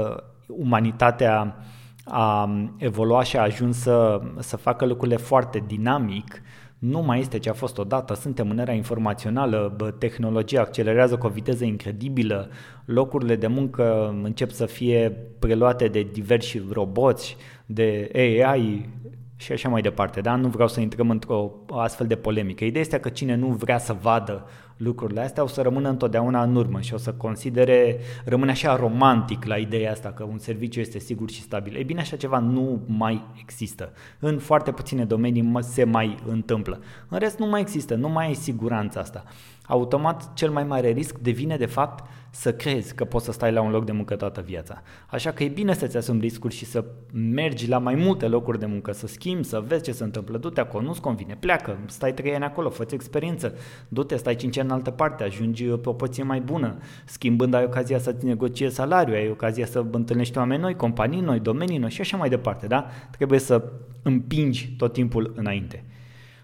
umanitatea 0.47 1.57
a 2.05 2.51
evoluat 2.77 3.25
și 3.25 3.37
a 3.37 3.43
ajuns 3.43 3.79
să, 3.79 4.21
să 4.39 4.57
facă 4.57 4.85
lucrurile 4.85 5.17
foarte 5.17 5.65
dinamic, 5.67 6.43
nu 6.79 7.01
mai 7.01 7.21
este 7.21 7.39
ce 7.39 7.49
a 7.49 7.53
fost 7.53 7.79
odată, 7.79 8.15
suntem 8.15 8.51
în 8.51 8.59
era 8.59 8.73
informațională, 8.73 9.75
bă, 9.77 9.91
tehnologia 9.91 10.61
accelerează 10.61 11.17
cu 11.17 11.27
o 11.27 11.31
viteză 11.31 11.65
incredibilă, 11.65 12.49
locurile 12.85 13.37
de 13.37 13.47
muncă 13.47 14.15
încep 14.23 14.51
să 14.51 14.67
fie 14.67 15.17
preluate 15.39 15.89
de 15.89 16.07
diversi 16.13 16.63
roboți, 16.73 17.37
de 17.67 18.11
AI 18.15 18.89
și 19.37 19.53
așa 19.53 19.69
mai 19.69 19.83
departe, 19.83 20.21
da? 20.21 20.37
Nu 20.37 20.49
vreau 20.49 20.69
să 20.69 20.81
intrăm 20.81 21.11
într-o 21.11 21.53
astfel 21.71 22.07
de 22.07 22.17
polemică. 22.17 22.65
Ideea 22.65 22.83
este 22.83 23.01
că 23.01 23.09
cine 23.09 23.35
nu 23.35 23.47
vrea 23.47 23.79
să 23.79 23.97
vadă 24.01 24.47
lucrurile 24.77 25.21
astea 25.21 25.43
o 25.43 25.47
să 25.47 25.63
rămână 25.63 25.89
întotdeauna 25.89 26.43
în 26.43 26.57
urmă 26.57 26.81
și 26.81 26.95
o 26.95 26.97
să 26.97 27.13
considere, 27.13 27.99
rămâne 28.25 28.51
așa 28.51 28.77
romantic 28.77 29.45
la 29.45 29.57
ideea 29.57 29.91
asta 29.91 30.13
că 30.13 30.25
un 30.25 30.39
serviciu 30.39 30.81
este 30.81 30.99
sigur 30.99 31.31
și 31.31 31.41
stabil. 31.41 31.77
Ei 31.77 31.85
bine, 31.85 32.01
așa 32.01 32.17
ceva 32.17 32.39
nu 32.39 32.83
mai 32.87 33.25
există. 33.41 33.93
În 34.19 34.39
foarte 34.39 34.73
puține 34.73 35.05
domenii 35.05 35.53
se 35.61 35.85
mai 35.85 36.17
întâmplă. 36.29 36.81
În 37.09 37.19
rest 37.19 37.39
nu 37.39 37.47
mai 37.47 37.61
există, 37.61 37.95
nu 37.95 38.09
mai 38.09 38.27
ai 38.27 38.35
siguranța 38.35 39.01
asta. 39.01 39.25
Automat 39.67 40.35
cel 40.35 40.51
mai 40.51 40.65
mare 40.65 40.91
risc 40.91 41.19
devine 41.19 41.57
de 41.57 41.67
fapt 41.67 42.05
să 42.31 42.53
crezi 42.53 42.95
că 42.95 43.05
poți 43.05 43.25
să 43.25 43.33
stai 43.33 43.53
la 43.53 43.61
un 43.61 43.71
loc 43.71 43.85
de 43.85 43.93
muncă 43.93 44.17
toată 44.17 44.41
viața. 44.41 44.83
Așa 45.07 45.31
că 45.31 45.45
e 45.45 45.49
bine 45.49 45.75
să-ți 45.75 45.97
asumi 45.97 46.21
riscuri 46.21 46.55
și 46.55 46.65
să 46.65 46.85
mergi 47.13 47.69
la 47.69 47.79
mai 47.79 47.95
multe 47.95 48.29
locuri 48.29 48.59
de 48.59 48.67
muncă, 48.67 48.93
să 48.93 49.07
schimbi, 49.07 49.45
să 49.45 49.65
vezi 49.67 49.83
ce 49.83 49.93
se 49.93 50.05
întâmplă. 50.05 50.39
Du-te 50.39 50.61
acolo, 50.61 50.85
nu-ți 50.85 51.01
convine, 51.01 51.37
pleacă, 51.41 51.79
stai 51.87 52.15
trei 52.15 52.35
ani 52.35 52.45
acolo, 52.45 52.71
fă 52.71 52.87
experiență, 52.91 53.55
du-te, 53.89 54.17
stai 54.17 54.37
cinci 54.37 54.59
ani 54.59 54.66
în 54.67 54.73
altă 54.73 54.91
parte, 54.91 55.25
ajungi 55.25 55.65
pe 55.65 55.89
o 55.89 55.93
poziție 55.93 56.23
mai 56.23 56.41
bună, 56.41 56.77
schimbând 57.05 57.55
ai 57.55 57.65
ocazia 57.65 57.99
să-ți 57.99 58.25
negociezi 58.25 58.75
salariul, 58.75 59.17
ai 59.17 59.31
ocazia 59.31 59.67
să 59.67 59.85
întâlnești 59.91 60.39
oameni 60.39 60.61
noi, 60.61 60.77
companii 60.77 61.21
noi, 61.21 61.41
domenii 61.41 61.79
noi 61.79 61.91
și 61.91 62.01
așa 62.01 62.17
mai 62.17 62.29
departe, 62.29 62.67
da? 62.67 62.87
Trebuie 63.11 63.39
să 63.39 63.73
împingi 64.03 64.75
tot 64.77 64.93
timpul 64.93 65.33
înainte. 65.37 65.85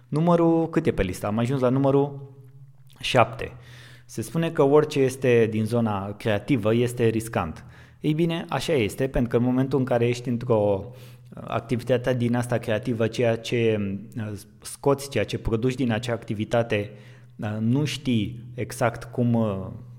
Numărul, 0.09 0.69
cât 0.69 0.87
e 0.87 0.93
pe 0.93 1.03
listă? 1.03 1.27
Am 1.27 1.39
ajuns 1.39 1.61
la 1.61 1.69
numărul 1.69 2.35
7. 3.01 3.53
Se 4.05 4.23
spune 4.23 4.51
că 4.51 4.63
orice 4.63 5.01
este 5.01 5.47
din 5.51 5.65
zona 5.65 6.13
creativă 6.13 6.75
este 6.75 7.07
riscant. 7.07 7.65
Ei 8.01 8.13
bine, 8.13 8.45
așa 8.49 8.73
este, 8.73 9.09
pentru 9.09 9.31
că 9.31 9.37
în 9.37 9.43
momentul 9.43 9.79
în 9.79 9.85
care 9.85 10.09
ești 10.09 10.29
într-o 10.29 10.85
uh, 10.85 11.43
activitate 11.45 12.15
din 12.15 12.35
asta 12.35 12.59
creativă, 12.59 13.07
ceea 13.07 13.37
ce 13.37 13.81
uh, 14.17 14.33
scoți, 14.61 15.11
ceea 15.11 15.25
ce 15.25 15.39
produci 15.39 15.75
din 15.75 15.93
acea 15.93 16.13
activitate, 16.13 16.91
uh, 16.93 17.12
nu 17.59 17.85
știi 17.85 18.45
exact 18.55 19.05
cum 19.05 19.39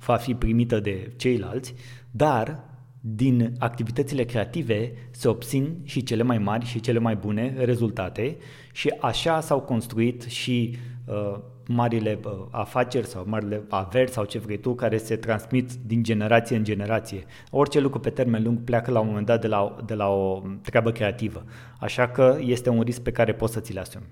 va 0.06 0.16
fi 0.16 0.34
primită 0.34 0.80
de 0.80 1.14
ceilalți, 1.18 1.74
dar 2.12 2.64
din 3.06 3.56
activitățile 3.60 4.24
creative 4.24 4.92
se 5.12 5.28
obțin 5.28 5.78
și 5.84 6.04
cele 6.04 6.24
mai 6.24 6.38
mari 6.38 6.66
și 6.66 6.80
cele 6.80 7.00
mai 7.00 7.16
bune 7.16 7.54
rezultate 7.58 8.38
și 8.72 8.94
așa 9.02 9.40
s-au 9.40 9.62
construit 9.62 10.22
și 10.22 10.78
uh, 11.06 11.40
marile 11.68 12.20
uh, 12.26 12.32
afaceri 12.52 13.08
sau 13.08 13.24
marile 13.28 13.64
averi 13.70 14.12
sau 14.12 14.26
ce 14.26 14.40
vrei 14.40 14.58
tu 14.58 14.76
care 14.76 14.98
se 14.98 15.16
transmit 15.16 15.74
din 15.74 16.04
generație 16.04 16.56
în 16.56 16.64
generație. 16.64 17.26
Orice 17.52 17.80
lucru 17.80 18.00
pe 18.00 18.10
termen 18.10 18.44
lung 18.44 18.64
pleacă 18.64 18.92
la 18.92 19.00
un 19.00 19.08
moment 19.08 19.26
dat 19.26 19.42
de 19.42 19.48
la, 19.48 19.76
de 19.86 19.94
la 19.94 20.08
o 20.08 20.42
treabă 20.62 20.92
creativă. 20.92 21.44
Așa 21.80 22.08
că 22.08 22.38
este 22.40 22.70
un 22.70 22.82
risc 22.82 23.02
pe 23.02 23.12
care 23.12 23.34
poți 23.34 23.54
să 23.54 23.60
ți-l 23.60 23.80
asumi. 23.80 24.06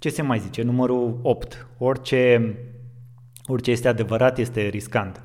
Ce 0.00 0.08
se 0.08 0.22
mai 0.22 0.38
zice? 0.38 0.62
Numărul 0.62 1.18
8. 1.22 1.66
Orice, 1.78 2.54
orice 3.46 3.70
este 3.70 3.88
adevărat 3.88 4.38
este 4.38 4.60
riscant. 4.60 5.22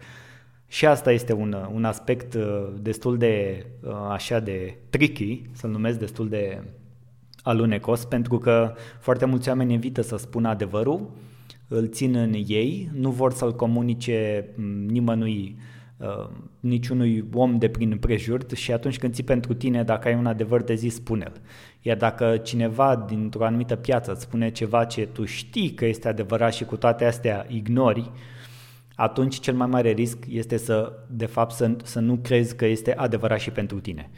Și 0.68 0.86
asta 0.86 1.12
este 1.12 1.34
un, 1.34 1.56
un 1.74 1.86
aspect 1.86 2.34
uh, 2.34 2.68
destul 2.82 3.18
de 3.18 3.66
uh, 3.82 3.92
așa 4.10 4.40
de 4.40 4.78
tricky, 4.90 5.42
să-l 5.52 5.70
numesc 5.70 6.00
destul 6.00 6.30
de 6.30 6.64
alunecos, 7.44 8.06
pentru 8.06 8.38
că 8.38 8.74
foarte 9.00 9.26
mulți 9.26 9.50
oameni 9.50 9.74
evită 9.74 10.02
să 10.02 10.18
spună 10.18 10.50
adevărul, 10.50 11.12
îl 11.68 11.88
țin 11.88 12.16
în 12.16 12.34
ei, 12.34 12.90
nu 12.94 13.12
vor 13.12 13.34
să-l 13.34 13.56
comunice 13.56 14.50
mm, 14.56 14.86
nimănui, 14.86 15.56
uh, 15.58 15.75
niciunui 16.60 17.26
om 17.34 17.58
de 17.58 17.68
prin 17.68 17.98
prejur 17.98 18.46
și 18.56 18.72
atunci 18.72 18.98
când 18.98 19.14
ții 19.14 19.24
pentru 19.24 19.54
tine, 19.54 19.84
dacă 19.84 20.08
ai 20.08 20.16
un 20.16 20.26
adevăr 20.26 20.62
de 20.62 20.74
zi, 20.74 20.88
spune-l. 20.88 21.42
Iar 21.82 21.98
dacă 21.98 22.38
cineva 22.38 23.06
dintr-o 23.08 23.46
anumită 23.46 23.76
piață 23.76 24.12
îți 24.12 24.22
spune 24.22 24.52
ceva 24.52 24.86
ce 24.86 25.06
tu 25.06 25.26
știi 25.26 25.74
că 25.74 25.86
este 25.86 26.08
adevărat 26.08 26.54
și 26.54 26.64
cu 26.64 26.78
toate 26.78 27.06
astea 27.06 27.46
ignori, 27.50 28.12
atunci 28.96 29.40
cel 29.40 29.54
mai 29.54 29.68
mare 29.68 29.92
risc 29.92 30.18
este 30.30 30.58
să, 30.58 30.94
de 31.10 31.26
fapt, 31.26 31.52
să, 31.52 31.76
să 31.84 32.00
nu 32.00 32.16
crezi 32.16 32.56
că 32.56 32.66
este 32.66 32.96
adevărat 32.96 33.40
și 33.40 33.52
pentru 33.52 33.80
tine. 33.80 34.10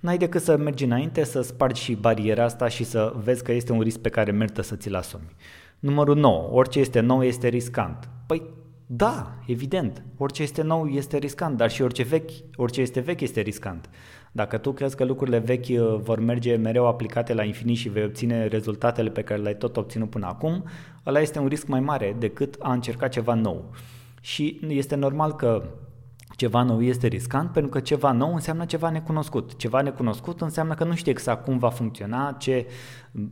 N-ai 0.00 0.18
decât 0.18 0.42
să 0.42 0.56
mergi 0.56 0.84
înainte, 0.84 1.24
să 1.24 1.40
spargi 1.40 1.82
și 1.82 1.94
bariera 1.94 2.44
asta 2.44 2.68
și 2.68 2.84
să 2.84 3.12
vezi 3.24 3.42
că 3.42 3.52
este 3.52 3.72
un 3.72 3.80
risc 3.80 3.98
pe 3.98 4.08
care 4.08 4.30
merită 4.30 4.62
să 4.62 4.76
ți-l 4.76 4.94
asumi. 4.94 5.34
Numărul 5.78 6.16
9. 6.16 6.48
Orice 6.50 6.78
este 6.78 7.00
nou 7.00 7.24
este 7.24 7.48
riscant. 7.48 8.08
Păi 8.26 8.42
da, 8.86 9.38
evident, 9.46 10.02
orice 10.16 10.42
este 10.42 10.62
nou 10.62 10.86
este 10.88 11.18
riscant, 11.18 11.56
dar 11.56 11.70
și 11.70 11.82
orice 11.82 12.02
vechi, 12.02 12.30
orice 12.56 12.80
este 12.80 13.00
vechi 13.00 13.20
este 13.20 13.40
riscant. 13.40 13.90
Dacă 14.32 14.58
tu 14.58 14.72
crezi 14.72 14.96
că 14.96 15.04
lucrurile 15.04 15.38
vechi 15.38 15.68
uh, 15.68 15.96
vor 16.02 16.20
merge 16.20 16.56
mereu 16.56 16.86
aplicate 16.86 17.34
la 17.34 17.44
infinit 17.44 17.76
și 17.76 17.88
vei 17.88 18.04
obține 18.04 18.46
rezultatele 18.46 19.10
pe 19.10 19.22
care 19.22 19.40
le-ai 19.40 19.56
tot 19.56 19.76
obținut 19.76 20.10
până 20.10 20.26
acum, 20.26 20.64
ăla 21.06 21.20
este 21.20 21.38
un 21.38 21.46
risc 21.46 21.66
mai 21.66 21.80
mare 21.80 22.16
decât 22.18 22.56
a 22.58 22.72
încerca 22.72 23.08
ceva 23.08 23.34
nou. 23.34 23.70
Și 24.20 24.60
este 24.68 24.94
normal 24.94 25.34
că 25.34 25.62
ceva 26.36 26.62
nou 26.62 26.82
este 26.82 27.06
riscant 27.06 27.50
pentru 27.50 27.70
că 27.70 27.80
ceva 27.80 28.12
nou 28.12 28.34
înseamnă 28.34 28.64
ceva 28.64 28.90
necunoscut. 28.90 29.56
Ceva 29.56 29.80
necunoscut 29.80 30.40
înseamnă 30.40 30.74
că 30.74 30.84
nu 30.84 30.94
știi 30.94 31.12
exact 31.12 31.44
cum 31.44 31.58
va 31.58 31.68
funcționa, 31.68 32.36
ce 32.38 32.66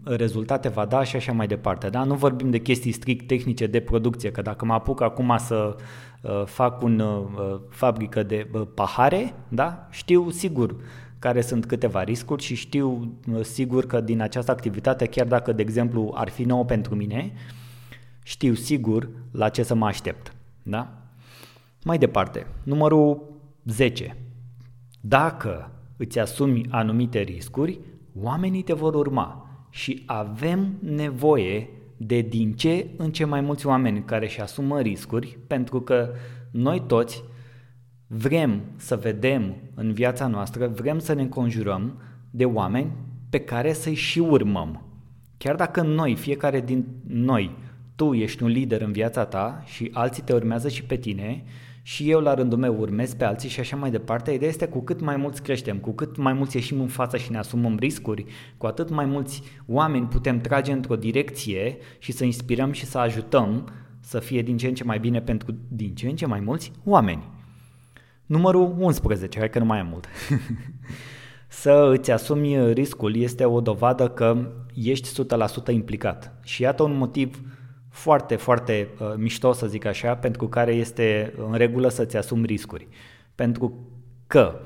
rezultate 0.04 0.68
va 0.68 0.84
da 0.84 1.04
și 1.04 1.16
așa 1.16 1.32
mai 1.32 1.46
departe. 1.46 1.88
Da? 1.88 2.04
Nu 2.04 2.14
vorbim 2.14 2.50
de 2.50 2.58
chestii 2.58 2.92
strict 2.92 3.26
tehnice 3.26 3.66
de 3.66 3.80
producție, 3.80 4.30
că 4.30 4.42
dacă 4.42 4.64
mă 4.64 4.72
apuc 4.72 5.00
acum 5.00 5.36
să 5.38 5.76
uh, 6.22 6.42
fac 6.44 6.82
un 6.82 6.98
uh, 6.98 7.60
fabrică 7.68 8.22
de 8.22 8.50
uh, 8.52 8.62
pahare, 8.74 9.34
da? 9.48 9.86
știu 9.90 10.30
sigur 10.30 10.76
care 11.18 11.40
sunt 11.40 11.66
câteva 11.66 12.02
riscuri 12.02 12.42
și 12.42 12.54
știu 12.54 13.14
uh, 13.32 13.44
sigur 13.44 13.86
că 13.86 14.00
din 14.00 14.20
această 14.20 14.50
activitate, 14.50 15.06
chiar 15.06 15.26
dacă, 15.26 15.52
de 15.52 15.62
exemplu, 15.62 16.12
ar 16.14 16.28
fi 16.28 16.42
nouă 16.42 16.64
pentru 16.64 16.94
mine, 16.94 17.32
știu 18.22 18.54
sigur 18.54 19.08
la 19.30 19.48
ce 19.48 19.62
să 19.62 19.74
mă 19.74 19.86
aștept. 19.86 20.32
Da? 20.62 21.01
Mai 21.84 21.98
departe, 21.98 22.46
numărul 22.62 23.22
10. 23.64 24.16
Dacă 25.00 25.70
îți 25.96 26.18
asumi 26.18 26.66
anumite 26.70 27.20
riscuri, 27.20 27.80
oamenii 28.20 28.62
te 28.62 28.72
vor 28.72 28.94
urma 28.94 29.46
și 29.70 30.02
avem 30.06 30.78
nevoie 30.80 31.68
de 31.96 32.20
din 32.20 32.52
ce 32.52 32.86
în 32.96 33.12
ce 33.12 33.24
mai 33.24 33.40
mulți 33.40 33.66
oameni 33.66 34.04
care 34.04 34.24
își 34.24 34.40
asumă 34.40 34.80
riscuri, 34.80 35.38
pentru 35.46 35.80
că 35.80 36.10
noi 36.50 36.82
toți 36.86 37.24
vrem 38.06 38.60
să 38.76 38.96
vedem 38.96 39.54
în 39.74 39.92
viața 39.92 40.26
noastră, 40.26 40.68
vrem 40.68 40.98
să 40.98 41.12
ne 41.12 41.22
înconjurăm 41.22 42.00
de 42.30 42.44
oameni 42.44 42.92
pe 43.30 43.38
care 43.38 43.72
să-i 43.72 43.94
și 43.94 44.18
urmăm. 44.18 44.82
Chiar 45.36 45.54
dacă 45.54 45.82
noi, 45.82 46.16
fiecare 46.16 46.60
din 46.60 46.86
noi, 47.06 47.56
tu 48.02 48.14
ești 48.14 48.42
un 48.42 48.48
lider 48.48 48.80
în 48.80 48.92
viața 48.92 49.24
ta 49.24 49.62
și 49.66 49.90
alții 49.92 50.22
te 50.22 50.32
urmează 50.32 50.68
și 50.68 50.82
pe 50.82 50.96
tine 50.96 51.44
și 51.82 52.10
eu 52.10 52.20
la 52.20 52.34
rândul 52.34 52.58
meu 52.58 52.76
urmez 52.80 53.14
pe 53.14 53.24
alții 53.24 53.48
și 53.48 53.60
așa 53.60 53.76
mai 53.76 53.90
departe, 53.90 54.30
ideea 54.30 54.50
este 54.50 54.68
cu 54.68 54.80
cât 54.80 55.00
mai 55.00 55.16
mulți 55.16 55.42
creștem, 55.42 55.78
cu 55.78 55.90
cât 55.90 56.16
mai 56.16 56.32
mulți 56.32 56.56
ieșim 56.56 56.80
în 56.80 56.86
față 56.86 57.16
și 57.16 57.30
ne 57.30 57.38
asumăm 57.38 57.76
riscuri, 57.78 58.24
cu 58.56 58.66
atât 58.66 58.90
mai 58.90 59.04
mulți 59.04 59.42
oameni 59.66 60.06
putem 60.06 60.40
trage 60.40 60.72
într-o 60.72 60.96
direcție 60.96 61.76
și 61.98 62.12
să 62.12 62.24
inspirăm 62.24 62.72
și 62.72 62.86
să 62.86 62.98
ajutăm 62.98 63.68
să 64.00 64.18
fie 64.18 64.42
din 64.42 64.56
ce 64.56 64.66
în 64.66 64.74
ce 64.74 64.84
mai 64.84 64.98
bine 64.98 65.20
pentru 65.20 65.54
din 65.68 65.94
ce 65.94 66.08
în 66.08 66.16
ce 66.16 66.26
mai 66.26 66.40
mulți 66.40 66.72
oameni. 66.84 67.28
Numărul 68.26 68.74
11, 68.78 69.38
hai 69.38 69.50
că 69.50 69.58
nu 69.58 69.64
mai 69.64 69.78
am 69.78 69.86
mult. 69.86 70.06
să 71.62 71.90
îți 71.92 72.10
asumi 72.10 72.72
riscul 72.72 73.16
este 73.16 73.44
o 73.44 73.60
dovadă 73.60 74.08
că 74.08 74.48
ești 74.74 75.22
100% 75.70 75.72
implicat. 75.72 76.38
Și 76.44 76.62
iată 76.62 76.82
un 76.82 76.96
motiv 76.96 77.40
foarte, 77.92 78.36
foarte 78.36 78.88
uh, 78.98 79.12
mișto, 79.16 79.52
să 79.52 79.66
zic 79.66 79.84
așa, 79.84 80.14
pentru 80.14 80.48
care 80.48 80.72
este 80.72 81.34
în 81.36 81.54
regulă 81.54 81.88
să-ți 81.88 82.16
asumi 82.16 82.46
riscuri. 82.46 82.88
Pentru 83.34 83.74
că, 84.26 84.60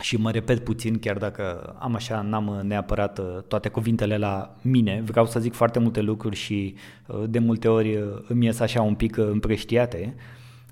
și 0.00 0.16
mă 0.16 0.30
repet 0.30 0.64
puțin, 0.64 0.98
chiar 0.98 1.18
dacă 1.18 1.74
am 1.78 1.94
așa, 1.94 2.20
n-am 2.20 2.60
neapărat 2.62 3.18
uh, 3.18 3.42
toate 3.48 3.68
cuvintele 3.68 4.16
la 4.16 4.56
mine, 4.62 5.02
vreau 5.04 5.26
să 5.26 5.40
zic 5.40 5.54
foarte 5.54 5.78
multe 5.78 6.00
lucruri 6.00 6.36
și 6.36 6.74
uh, 7.06 7.24
de 7.28 7.38
multe 7.38 7.68
ori 7.68 7.96
uh, 7.96 8.24
îmi 8.28 8.44
ies 8.44 8.60
așa 8.60 8.82
un 8.82 8.94
pic 8.94 9.16
împrăștiate, 9.16 10.14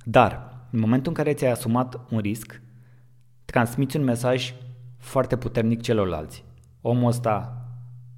dar 0.04 0.50
în 0.70 0.78
momentul 0.78 1.08
în 1.08 1.16
care 1.16 1.34
ți-ai 1.34 1.50
asumat 1.50 2.00
un 2.10 2.18
risc, 2.18 2.62
transmiți 3.44 3.96
un 3.96 4.04
mesaj 4.04 4.54
foarte 4.98 5.36
puternic 5.36 5.80
celorlalți. 5.80 6.44
Omul 6.80 7.08
ăsta 7.08 7.66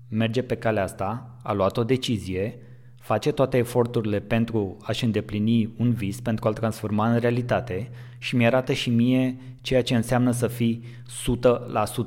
merge 0.09 0.43
pe 0.43 0.57
calea 0.57 0.83
asta, 0.83 1.37
a 1.43 1.53
luat 1.53 1.76
o 1.76 1.85
decizie, 1.85 2.59
face 3.05 3.33
toate 3.33 3.57
eforturile 3.57 4.21
pentru 4.21 4.77
a-și 4.83 5.05
îndeplini 5.05 5.75
un 5.77 5.93
vis, 5.93 6.21
pentru 6.21 6.49
a-l 6.49 6.55
transforma 6.55 7.13
în 7.13 7.19
realitate 7.19 7.91
și 8.19 8.37
mi-arată 8.37 8.73
și 8.73 8.91
mie 8.91 9.37
ceea 9.61 9.83
ce 9.83 9.95
înseamnă 9.95 10.31
să 10.31 10.47
fii 10.47 10.85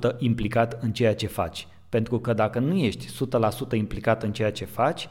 100% 0.10 0.18
implicat 0.18 0.84
în 0.84 0.92
ceea 0.92 1.16
ce 1.16 1.28
faci. 1.28 1.68
Pentru 1.90 2.20
că 2.20 2.34
dacă 2.34 2.60
nu 2.60 2.76
ești 2.76 3.08
100% 3.74 3.76
implicat 3.76 4.24
în 4.24 4.32
ceea 4.32 4.52
ce 4.52 4.66
faci, 4.66 5.08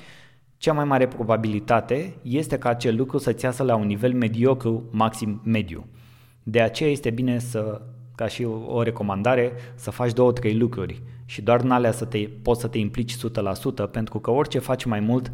cea 0.56 0.72
mai 0.72 0.84
mare 0.84 1.06
probabilitate 1.06 2.16
este 2.22 2.58
ca 2.58 2.68
acel 2.68 2.96
lucru 2.96 3.18
să-ți 3.18 3.44
iasă 3.44 3.62
la 3.62 3.76
un 3.76 3.86
nivel 3.86 4.12
mediocru, 4.12 4.88
maxim 4.90 5.40
mediu. 5.44 5.86
De 6.42 6.60
aceea 6.60 6.90
este 6.90 7.10
bine 7.10 7.38
să, 7.38 7.80
ca 8.14 8.26
și 8.26 8.44
o 8.66 8.82
recomandare, 8.82 9.52
să 9.74 9.90
faci 9.90 10.12
două, 10.12 10.32
trei 10.32 10.56
lucruri 10.56 11.02
și 11.24 11.42
doar 11.42 11.60
în 11.60 11.70
alea 11.70 11.92
să 11.92 12.04
te, 12.04 12.18
poți 12.18 12.60
să 12.60 12.66
te 12.68 12.78
implici 12.78 13.14
100% 13.14 13.16
pentru 13.90 14.18
că 14.18 14.30
orice 14.30 14.58
faci 14.58 14.84
mai 14.84 15.00
mult 15.00 15.30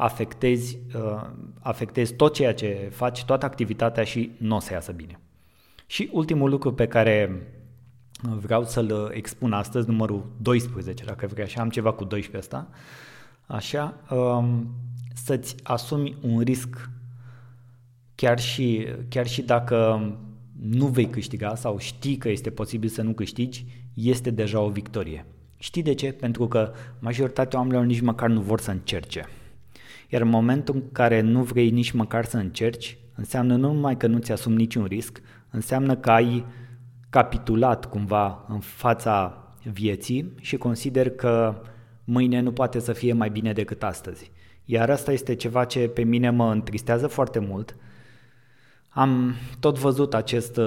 afectezi, 0.00 0.78
uh, 0.94 1.30
afectezi 1.60 2.14
tot 2.14 2.34
ceea 2.34 2.54
ce 2.54 2.88
faci, 2.92 3.24
toată 3.24 3.46
activitatea 3.46 4.04
și 4.04 4.30
nu 4.38 4.56
o 4.56 4.58
să 4.58 4.72
iasă 4.72 4.92
bine. 4.92 5.20
Și 5.86 6.08
ultimul 6.12 6.50
lucru 6.50 6.72
pe 6.72 6.86
care 6.86 7.42
vreau 8.22 8.64
să-l 8.64 9.10
expun 9.14 9.52
astăzi, 9.52 9.88
numărul 9.88 10.32
12, 10.36 11.04
dacă 11.04 11.26
vrei 11.26 11.44
așa, 11.44 11.60
am 11.60 11.70
ceva 11.70 11.92
cu 11.92 12.04
12 12.04 12.36
asta, 12.36 12.68
așa, 13.46 13.94
um, 14.10 14.74
să-ți 15.14 15.54
asumi 15.62 16.16
un 16.22 16.40
risc 16.40 16.90
chiar 18.14 18.40
și, 18.40 18.86
chiar 19.08 19.26
și 19.26 19.42
dacă 19.42 20.08
nu 20.60 20.86
vei 20.86 21.08
câștiga 21.08 21.54
sau 21.54 21.78
știi 21.78 22.16
că 22.16 22.28
este 22.28 22.50
posibil 22.50 22.88
să 22.88 23.02
nu 23.02 23.12
câștigi, 23.12 23.64
este 23.94 24.30
deja 24.30 24.60
o 24.60 24.68
victorie. 24.68 25.26
Știi 25.58 25.82
de 25.82 25.94
ce? 25.94 26.12
Pentru 26.12 26.48
că 26.48 26.72
majoritatea 26.98 27.58
oamenilor 27.58 27.84
nici 27.84 28.00
măcar 28.00 28.28
nu 28.28 28.40
vor 28.40 28.60
să 28.60 28.70
încerce. 28.70 29.28
Iar 30.12 30.22
în 30.22 30.28
momentul 30.28 30.74
în 30.74 30.82
care 30.92 31.20
nu 31.20 31.42
vrei 31.42 31.70
nici 31.70 31.90
măcar 31.90 32.24
să 32.24 32.36
încerci, 32.36 32.98
înseamnă 33.14 33.56
nu 33.56 33.72
numai 33.72 33.96
că 33.96 34.06
nu 34.06 34.18
ți-asumi 34.18 34.56
niciun 34.56 34.84
risc, 34.84 35.20
înseamnă 35.50 35.96
că 35.96 36.10
ai 36.10 36.44
capitulat 37.10 37.84
cumva 37.84 38.44
în 38.48 38.58
fața 38.60 39.44
vieții 39.72 40.32
și 40.40 40.56
consider 40.56 41.10
că 41.10 41.62
mâine 42.04 42.40
nu 42.40 42.52
poate 42.52 42.78
să 42.78 42.92
fie 42.92 43.12
mai 43.12 43.30
bine 43.30 43.52
decât 43.52 43.82
astăzi. 43.82 44.30
Iar 44.64 44.90
asta 44.90 45.12
este 45.12 45.34
ceva 45.34 45.64
ce 45.64 45.88
pe 45.88 46.02
mine 46.02 46.30
mă 46.30 46.52
întristează 46.52 47.06
foarte 47.06 47.38
mult. 47.38 47.76
Am 48.88 49.34
tot 49.60 49.78
văzut 49.78 50.14
acest, 50.14 50.60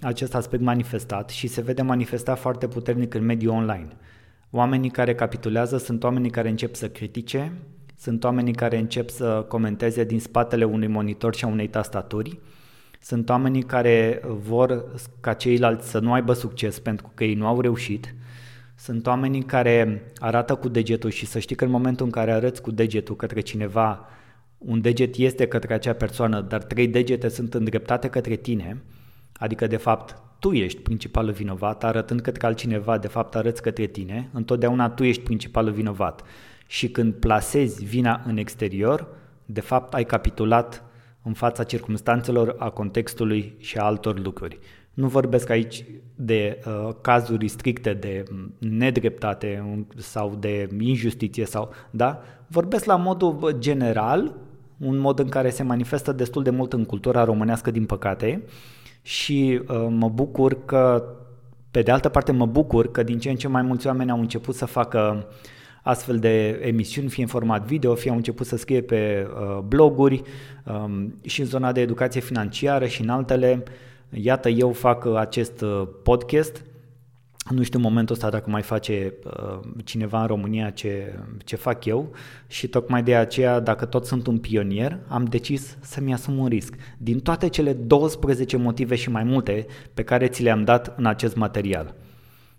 acest 0.00 0.34
aspect 0.34 0.62
manifestat 0.62 1.30
și 1.30 1.46
se 1.46 1.60
vede 1.60 1.82
manifestat 1.82 2.38
foarte 2.38 2.68
puternic 2.68 3.14
în 3.14 3.24
mediul 3.24 3.54
online. 3.54 3.88
Oamenii 4.50 4.90
care 4.90 5.14
capitulează 5.14 5.76
sunt 5.78 6.02
oamenii 6.02 6.30
care 6.30 6.48
încep 6.48 6.74
să 6.74 6.88
critique, 6.88 7.52
sunt 8.00 8.24
oamenii 8.24 8.52
care 8.52 8.78
încep 8.78 9.10
să 9.10 9.44
comenteze 9.48 10.04
din 10.04 10.20
spatele 10.20 10.64
unui 10.64 10.86
monitor 10.86 11.34
și 11.34 11.44
a 11.44 11.48
unei 11.48 11.68
tastaturi, 11.68 12.38
Sunt 13.02 13.28
oamenii 13.28 13.62
care 13.62 14.20
vor 14.24 14.84
ca 15.20 15.32
ceilalți 15.32 15.90
să 15.90 15.98
nu 15.98 16.12
aibă 16.12 16.32
succes 16.32 16.78
pentru 16.78 17.10
că 17.14 17.24
ei 17.24 17.34
nu 17.34 17.46
au 17.46 17.60
reușit. 17.60 18.14
Sunt 18.74 19.06
oamenii 19.06 19.42
care 19.42 20.02
arată 20.18 20.54
cu 20.54 20.68
degetul 20.68 21.10
și 21.10 21.26
să 21.26 21.38
știi 21.38 21.56
că 21.56 21.64
în 21.64 21.70
momentul 21.70 22.06
în 22.06 22.12
care 22.12 22.32
arăți 22.32 22.62
cu 22.62 22.70
degetul 22.70 23.16
către 23.16 23.40
cineva, 23.40 24.08
un 24.58 24.80
deget 24.80 25.16
este 25.16 25.46
către 25.46 25.74
acea 25.74 25.92
persoană, 25.92 26.40
dar 26.40 26.62
trei 26.62 26.88
degete 26.88 27.28
sunt 27.28 27.54
îndreptate 27.54 28.08
către 28.08 28.36
tine, 28.36 28.82
adică 29.32 29.66
de 29.66 29.76
fapt 29.76 30.16
tu 30.38 30.52
ești 30.52 30.80
principalul 30.80 31.32
vinovat, 31.32 31.84
arătând 31.84 32.20
către 32.20 32.46
altcineva, 32.46 32.98
de 32.98 33.08
fapt 33.08 33.34
arăți 33.34 33.62
către 33.62 33.86
tine, 33.86 34.28
întotdeauna 34.32 34.88
tu 34.88 35.04
ești 35.04 35.22
principalul 35.22 35.72
vinovat. 35.72 36.22
Și 36.70 36.88
când 36.88 37.14
plasezi 37.14 37.84
vina 37.84 38.22
în 38.26 38.36
exterior, 38.36 39.06
de 39.46 39.60
fapt 39.60 39.94
ai 39.94 40.04
capitulat 40.04 40.84
în 41.22 41.32
fața 41.32 41.64
circumstanțelor, 41.64 42.54
a 42.58 42.70
contextului 42.70 43.54
și 43.58 43.78
a 43.78 43.82
altor 43.82 44.18
lucruri. 44.18 44.58
Nu 44.94 45.06
vorbesc 45.06 45.48
aici 45.48 45.84
de 46.14 46.58
uh, 46.66 46.94
cazuri 47.00 47.48
stricte 47.48 47.92
de 47.92 48.24
nedreptate 48.58 49.78
sau 49.96 50.36
de 50.40 50.68
injustiție 50.78 51.44
sau, 51.44 51.72
da? 51.90 52.22
Vorbesc 52.46 52.84
la 52.84 52.96
modul 52.96 53.56
general, 53.58 54.34
un 54.78 54.98
mod 54.98 55.18
în 55.18 55.28
care 55.28 55.50
se 55.50 55.62
manifestă 55.62 56.12
destul 56.12 56.42
de 56.42 56.50
mult 56.50 56.72
în 56.72 56.84
cultura 56.84 57.24
românească, 57.24 57.70
din 57.70 57.84
păcate, 57.86 58.42
și 59.02 59.60
uh, 59.68 59.86
mă 59.88 60.08
bucur 60.08 60.64
că, 60.64 61.04
pe 61.70 61.82
de 61.82 61.90
altă 61.90 62.08
parte, 62.08 62.32
mă 62.32 62.46
bucur 62.46 62.90
că 62.90 63.02
din 63.02 63.18
ce 63.18 63.30
în 63.30 63.36
ce 63.36 63.48
mai 63.48 63.62
mulți 63.62 63.86
oameni 63.86 64.10
au 64.10 64.20
început 64.20 64.54
să 64.54 64.64
facă 64.64 65.26
astfel 65.82 66.18
de 66.18 66.48
emisiuni, 66.48 67.08
fie 67.08 67.22
în 67.22 67.28
format 67.28 67.66
video, 67.66 67.94
fie 67.94 68.10
au 68.10 68.16
început 68.16 68.46
să 68.46 68.56
scrie 68.56 68.80
pe 68.80 69.26
uh, 69.26 69.58
bloguri 69.58 70.22
um, 70.64 71.14
și 71.24 71.40
în 71.40 71.46
zona 71.46 71.72
de 71.72 71.80
educație 71.80 72.20
financiară 72.20 72.86
și 72.86 73.02
în 73.02 73.08
altele. 73.08 73.62
Iată, 74.10 74.48
eu 74.48 74.72
fac 74.72 75.06
acest 75.06 75.60
uh, 75.60 75.88
podcast 76.02 76.64
nu 77.50 77.62
știu 77.62 77.78
în 77.78 77.84
momentul 77.84 78.14
ăsta 78.14 78.30
dacă 78.30 78.50
mai 78.50 78.62
face 78.62 79.14
uh, 79.24 79.60
cineva 79.84 80.20
în 80.20 80.26
România 80.26 80.70
ce, 80.70 81.18
ce 81.44 81.56
fac 81.56 81.84
eu 81.84 82.12
și 82.46 82.68
tocmai 82.68 83.02
de 83.02 83.14
aceea, 83.14 83.60
dacă 83.60 83.84
tot 83.84 84.06
sunt 84.06 84.26
un 84.26 84.38
pionier, 84.38 84.98
am 85.08 85.24
decis 85.24 85.76
să-mi 85.80 86.12
asum 86.12 86.38
un 86.38 86.46
risc. 86.46 86.74
Din 86.98 87.20
toate 87.20 87.48
cele 87.48 87.72
12 87.72 88.56
motive 88.56 88.94
și 88.94 89.10
mai 89.10 89.24
multe 89.24 89.66
pe 89.94 90.02
care 90.02 90.28
ți 90.28 90.42
le-am 90.42 90.64
dat 90.64 90.94
în 90.96 91.06
acest 91.06 91.36
material. 91.36 91.94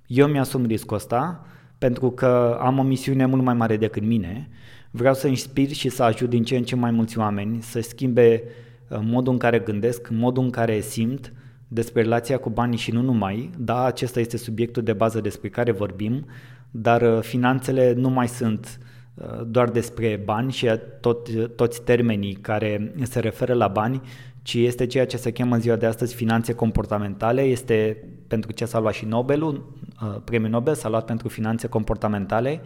Eu 0.07 0.27
mi-asum 0.27 0.65
riscul 0.65 0.95
ăsta 0.95 1.45
pentru 1.81 2.11
că 2.11 2.57
am 2.61 2.77
o 2.77 2.81
misiune 2.81 3.25
mult 3.25 3.43
mai 3.43 3.53
mare 3.53 3.77
decât 3.77 4.03
mine. 4.03 4.49
Vreau 4.91 5.13
să 5.13 5.27
inspir 5.27 5.71
și 5.71 5.89
să 5.89 6.03
ajut 6.03 6.29
din 6.29 6.43
ce 6.43 6.55
în 6.55 6.63
ce 6.63 6.75
mai 6.75 6.91
mulți 6.91 7.17
oameni 7.17 7.61
să 7.61 7.79
schimbe 7.79 8.43
uh, 8.87 8.99
modul 9.03 9.33
în 9.33 9.39
care 9.39 9.59
gândesc, 9.59 10.09
modul 10.09 10.43
în 10.43 10.49
care 10.49 10.79
simt, 10.79 11.33
despre 11.67 12.01
relația 12.01 12.37
cu 12.37 12.49
banii 12.49 12.77
și 12.77 12.91
nu 12.91 13.01
numai. 13.01 13.49
Da, 13.57 13.83
acesta 13.83 14.19
este 14.19 14.37
subiectul 14.37 14.83
de 14.83 14.93
bază 14.93 15.21
despre 15.21 15.49
care 15.49 15.71
vorbim, 15.71 16.25
dar 16.71 17.01
uh, 17.01 17.21
finanțele 17.21 17.93
nu 17.93 18.09
mai 18.09 18.27
sunt 18.27 18.79
uh, 19.13 19.41
doar 19.47 19.69
despre 19.69 20.21
bani 20.25 20.51
și 20.51 20.69
tot, 20.99 21.29
toți 21.55 21.81
termenii 21.83 22.33
care 22.33 22.93
se 23.01 23.19
referă 23.19 23.53
la 23.53 23.67
bani, 23.67 24.01
ci 24.41 24.53
este 24.53 24.85
ceea 24.85 25.05
ce 25.05 25.17
se 25.17 25.31
cheamă 25.31 25.55
în 25.55 25.61
ziua 25.61 25.75
de 25.75 25.85
astăzi 25.85 26.15
finanțe 26.15 26.53
comportamentale, 26.53 27.41
este 27.41 28.03
pentru 28.27 28.51
ce 28.51 28.65
s-a 28.65 28.79
luat 28.79 28.93
și 28.93 29.05
Nobelul, 29.05 29.55
uh, 29.55 29.80
premiul 30.23 30.49
Nobel 30.49 30.73
s-a 30.73 30.89
luat 30.89 31.05
pentru 31.05 31.27
finanțe 31.27 31.67
comportamentale 31.67 32.61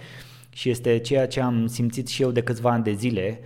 și 0.50 0.70
este 0.70 0.98
ceea 0.98 1.28
ce 1.28 1.42
am 1.42 1.68
simțit 1.68 2.08
și 2.08 2.22
eu 2.22 2.32
de 2.32 2.42
câțiva 2.42 2.70
ani 2.72 2.84
de 2.84 2.92
zile, 2.92 3.40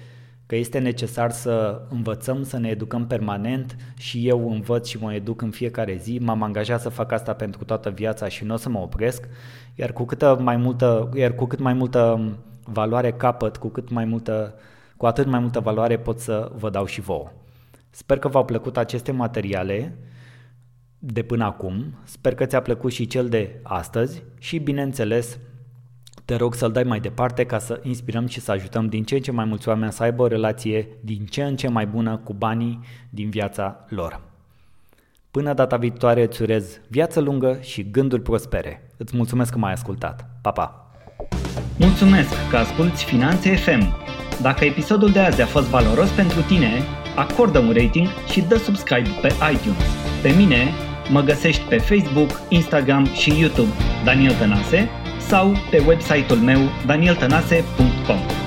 că 0.45 0.55
este 0.55 0.79
necesar 0.79 1.31
să 1.31 1.81
învățăm, 1.89 2.43
să 2.43 2.59
ne 2.59 2.69
educăm 2.69 3.07
permanent 3.07 3.75
și 3.97 4.27
eu 4.27 4.51
învăț 4.51 4.87
și 4.87 4.97
mă 4.97 5.13
educ 5.13 5.41
în 5.41 5.49
fiecare 5.49 5.95
zi, 5.95 6.19
m-am 6.21 6.43
angajat 6.43 6.81
să 6.81 6.89
fac 6.89 7.11
asta 7.11 7.33
pentru 7.33 7.63
toată 7.63 7.89
viața 7.89 8.27
și 8.27 8.43
nu 8.43 8.53
o 8.53 8.57
să 8.57 8.69
mă 8.69 8.79
opresc, 8.79 9.27
iar 9.75 9.91
cu, 9.91 10.05
câtă 10.05 10.37
mai 10.41 10.57
multă, 10.57 11.09
iar 11.15 11.35
cu 11.35 11.45
cât 11.45 11.59
mai 11.59 11.73
multă 11.73 12.29
valoare 12.63 13.11
capăt, 13.11 13.57
cu 13.57 13.67
cât 13.67 13.89
mai 13.89 14.05
multă, 14.05 14.53
cu 14.97 15.05
atât 15.05 15.25
mai 15.25 15.39
multă 15.39 15.59
valoare 15.59 15.97
pot 15.97 16.19
să 16.19 16.51
vă 16.55 16.69
dau 16.69 16.85
și 16.85 17.01
vouă. 17.01 17.31
Sper 17.89 18.19
că 18.19 18.27
v-au 18.27 18.45
plăcut 18.45 18.77
aceste 18.77 19.11
materiale 19.11 19.97
de 20.99 21.21
până 21.21 21.43
acum, 21.43 21.93
sper 22.03 22.35
că 22.35 22.45
ți-a 22.45 22.61
plăcut 22.61 22.91
și 22.91 23.07
cel 23.07 23.29
de 23.29 23.59
astăzi 23.63 24.23
și 24.39 24.57
bineînțeles 24.57 25.39
te 26.25 26.35
rog 26.35 26.55
să-l 26.55 26.71
dai 26.71 26.83
mai 26.83 26.99
departe 26.99 27.43
ca 27.45 27.59
să 27.59 27.79
inspirăm 27.83 28.27
și 28.27 28.39
să 28.39 28.51
ajutăm 28.51 28.87
din 28.87 29.03
ce 29.03 29.15
în 29.15 29.21
ce 29.21 29.31
mai 29.31 29.45
mulți 29.45 29.67
oameni 29.67 29.91
să 29.91 30.03
aibă 30.03 30.21
o 30.21 30.27
relație 30.27 30.87
din 31.01 31.25
ce 31.25 31.43
în 31.43 31.55
ce 31.55 31.67
mai 31.67 31.87
bună 31.87 32.17
cu 32.17 32.33
banii 32.33 32.79
din 33.09 33.29
viața 33.29 33.85
lor. 33.89 34.21
Până 35.31 35.53
data 35.53 35.77
viitoare 35.77 36.23
îți 36.23 36.41
urez 36.41 36.81
viață 36.87 37.19
lungă 37.19 37.57
și 37.61 37.91
gânduri 37.91 38.21
prospere. 38.21 38.89
Îți 38.97 39.15
mulțumesc 39.15 39.51
că 39.51 39.57
m-ai 39.57 39.71
ascultat. 39.71 40.29
Pa, 40.41 40.51
pa! 40.51 40.91
Mulțumesc 41.77 42.49
că 42.49 42.57
asculti 42.57 43.03
Finanțe 43.03 43.55
FM. 43.55 43.93
Dacă 44.41 44.65
episodul 44.65 45.11
de 45.11 45.19
azi 45.19 45.41
a 45.41 45.45
fost 45.45 45.67
valoros 45.67 46.09
pentru 46.09 46.41
tine, 46.41 46.71
acordă 47.15 47.59
un 47.59 47.73
rating 47.73 48.07
și 48.31 48.41
dă 48.41 48.57
subscribe 48.57 49.09
pe 49.21 49.27
iTunes. 49.53 49.85
Pe 50.21 50.29
mine 50.37 50.71
mă 51.09 51.21
găsești 51.21 51.61
pe 51.61 51.77
Facebook, 51.77 52.41
Instagram 52.47 53.05
și 53.13 53.39
YouTube 53.39 53.71
Daniel 54.03 54.33
Tănase 54.33 54.89
sau 55.17 55.55
pe 55.69 55.83
website-ul 55.87 56.39
meu 56.39 56.59
danieltanase.com. 56.85 58.38